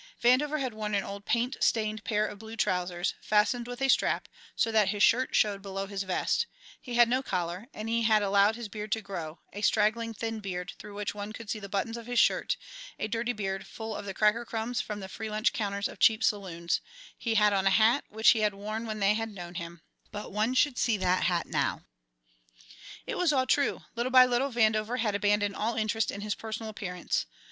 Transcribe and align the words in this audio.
Vandover 0.23 0.59
had 0.59 0.73
worn 0.73 0.95
an 0.95 1.03
old 1.03 1.25
paint 1.27 1.57
stained 1.59 2.03
pair 2.03 2.25
of 2.25 2.39
blue 2.39 2.55
trousers, 2.55 3.13
fastened 3.21 3.67
with 3.67 3.83
a 3.83 3.87
strap, 3.87 4.27
so 4.55 4.71
that 4.71 4.89
his 4.89 5.03
shirt 5.03 5.35
showed 5.35 5.61
below 5.61 5.85
his 5.85 6.01
vest; 6.01 6.47
he 6.81 6.95
had 6.95 7.07
no 7.07 7.21
collar, 7.21 7.67
and 7.71 7.87
he 7.87 8.01
had 8.01 8.23
allowed 8.23 8.55
his 8.55 8.67
beard 8.67 8.91
to 8.93 9.01
grow, 9.03 9.41
a 9.53 9.61
straggling 9.61 10.11
thin 10.15 10.39
beard, 10.39 10.73
through 10.79 10.95
which 10.95 11.13
one 11.13 11.31
could 11.33 11.51
see 11.51 11.59
the 11.59 11.69
buttons 11.69 11.97
of 11.97 12.07
his 12.07 12.17
shirt, 12.17 12.57
a 12.97 13.07
dirty 13.07 13.31
beard 13.31 13.67
full 13.67 13.95
of 13.95 14.05
the 14.05 14.13
cracker 14.15 14.43
crumbs 14.43 14.81
from 14.81 15.01
the 15.01 15.07
free 15.07 15.29
lunch 15.29 15.53
counters 15.53 15.87
of 15.87 15.99
cheap 15.99 16.23
saloons; 16.23 16.81
he 17.15 17.35
had 17.35 17.53
on 17.53 17.67
a 17.67 17.69
hat 17.69 18.03
which 18.09 18.29
he 18.31 18.39
had 18.39 18.55
worn 18.55 18.87
when 18.87 18.97
they 18.97 19.13
had 19.13 19.29
known 19.29 19.53
him; 19.53 19.83
but 20.11 20.31
one 20.31 20.55
should 20.55 20.79
see 20.79 20.97
that 20.97 21.25
hat 21.25 21.45
now! 21.45 21.83
It 23.05 23.19
was 23.19 23.31
all 23.31 23.45
true: 23.45 23.83
little 23.95 24.11
by 24.11 24.25
little 24.25 24.49
Vandover 24.51 24.97
had 24.97 25.13
abandoned 25.13 25.55
all 25.55 25.75
interest 25.75 26.09
in 26.09 26.21
his 26.21 26.33
personal 26.33 26.71
appearance. 26.71 27.27